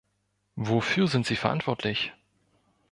[0.55, 2.11] Wofür sind Sie verantwortlich?